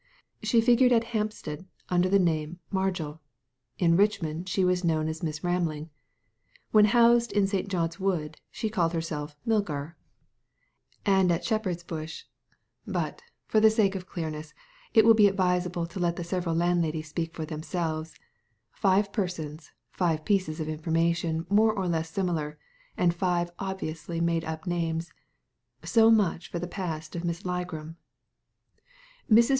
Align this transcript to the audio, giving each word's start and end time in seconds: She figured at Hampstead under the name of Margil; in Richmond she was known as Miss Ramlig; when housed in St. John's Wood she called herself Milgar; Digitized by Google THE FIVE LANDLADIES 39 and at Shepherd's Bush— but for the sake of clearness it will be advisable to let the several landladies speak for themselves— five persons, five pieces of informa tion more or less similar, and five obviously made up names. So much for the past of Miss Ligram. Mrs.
She 0.41 0.61
figured 0.61 0.91
at 0.91 1.03
Hampstead 1.13 1.67
under 1.89 2.09
the 2.09 2.17
name 2.17 2.57
of 2.65 2.73
Margil; 2.75 3.19
in 3.77 3.95
Richmond 3.95 4.49
she 4.49 4.65
was 4.65 4.83
known 4.83 5.07
as 5.07 5.21
Miss 5.21 5.41
Ramlig; 5.41 5.91
when 6.71 6.85
housed 6.85 7.31
in 7.31 7.45
St. 7.45 7.67
John's 7.67 7.99
Wood 7.99 8.37
she 8.49 8.67
called 8.67 8.93
herself 8.93 9.35
Milgar; 9.45 9.93
Digitized 9.93 9.93
by 10.07 10.97
Google 11.03 11.03
THE 11.03 11.03
FIVE 11.03 11.05
LANDLADIES 11.05 11.05
39 11.05 11.19
and 11.19 11.31
at 11.31 11.45
Shepherd's 11.45 11.83
Bush— 11.83 12.23
but 12.97 13.21
for 13.45 13.59
the 13.59 13.69
sake 13.69 13.93
of 13.93 14.07
clearness 14.07 14.53
it 14.95 15.05
will 15.05 15.13
be 15.13 15.27
advisable 15.27 15.85
to 15.85 15.99
let 15.99 16.15
the 16.15 16.23
several 16.23 16.55
landladies 16.55 17.07
speak 17.09 17.35
for 17.35 17.45
themselves— 17.45 18.15
five 18.71 19.13
persons, 19.13 19.71
five 19.91 20.25
pieces 20.25 20.59
of 20.59 20.65
informa 20.67 21.15
tion 21.15 21.45
more 21.47 21.73
or 21.73 21.87
less 21.87 22.09
similar, 22.09 22.57
and 22.97 23.13
five 23.13 23.51
obviously 23.59 24.19
made 24.19 24.45
up 24.45 24.65
names. 24.65 25.11
So 25.83 26.09
much 26.09 26.49
for 26.49 26.57
the 26.57 26.65
past 26.67 27.15
of 27.15 27.23
Miss 27.23 27.43
Ligram. 27.43 27.97
Mrs. 29.29 29.49